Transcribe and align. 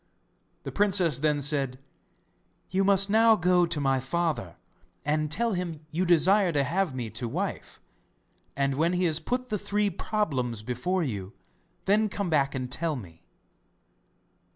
The 0.63 0.71
princess 0.71 1.19
then 1.19 1.43
said: 1.43 1.77
'You 2.71 2.83
must 2.83 3.07
now 3.07 3.35
go 3.35 3.67
to 3.67 3.79
my 3.79 3.99
father, 3.99 4.55
and 5.05 5.29
tell 5.29 5.53
him 5.53 5.85
you 5.91 6.07
desire 6.07 6.51
to 6.53 6.63
have 6.63 6.95
me 6.95 7.11
to 7.11 7.27
wife, 7.27 7.79
and 8.55 8.73
when 8.73 8.93
he 8.93 9.03
has 9.03 9.19
put 9.19 9.49
the 9.49 9.59
three 9.59 9.91
problems 9.91 10.63
before 10.63 11.03
you, 11.03 11.33
then 11.85 12.09
come 12.09 12.31
back 12.31 12.55
and 12.55 12.71
tell 12.71 12.95
me. 12.95 13.21